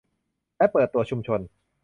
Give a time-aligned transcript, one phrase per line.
[0.57, 1.39] และเปิดตัวชุมชน